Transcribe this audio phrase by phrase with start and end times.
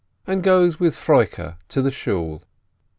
[0.25, 2.41] —and goes with Froike to the Shool.